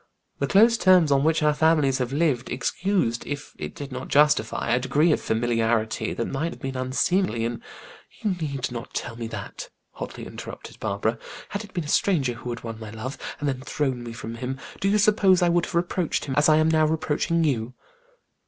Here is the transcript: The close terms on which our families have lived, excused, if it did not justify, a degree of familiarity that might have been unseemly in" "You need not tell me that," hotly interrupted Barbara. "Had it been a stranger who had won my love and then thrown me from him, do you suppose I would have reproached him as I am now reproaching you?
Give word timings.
The 0.39 0.47
close 0.47 0.79
terms 0.79 1.11
on 1.11 1.23
which 1.23 1.43
our 1.43 1.53
families 1.53 1.99
have 1.99 2.11
lived, 2.11 2.49
excused, 2.49 3.23
if 3.27 3.53
it 3.59 3.75
did 3.75 3.91
not 3.91 4.07
justify, 4.07 4.71
a 4.71 4.79
degree 4.79 5.11
of 5.11 5.21
familiarity 5.21 6.11
that 6.11 6.25
might 6.25 6.53
have 6.53 6.59
been 6.59 6.75
unseemly 6.75 7.45
in" 7.45 7.61
"You 8.23 8.31
need 8.31 8.71
not 8.71 8.95
tell 8.95 9.15
me 9.15 9.27
that," 9.27 9.69
hotly 9.91 10.25
interrupted 10.25 10.79
Barbara. 10.79 11.19
"Had 11.49 11.63
it 11.63 11.75
been 11.75 11.83
a 11.83 11.87
stranger 11.87 12.33
who 12.33 12.49
had 12.49 12.63
won 12.63 12.79
my 12.79 12.89
love 12.89 13.15
and 13.39 13.47
then 13.47 13.61
thrown 13.61 14.01
me 14.03 14.11
from 14.11 14.33
him, 14.37 14.57
do 14.79 14.89
you 14.89 14.97
suppose 14.97 15.43
I 15.43 15.49
would 15.49 15.65
have 15.67 15.75
reproached 15.75 16.25
him 16.25 16.33
as 16.35 16.49
I 16.49 16.57
am 16.57 16.69
now 16.71 16.87
reproaching 16.87 17.43
you? 17.43 17.75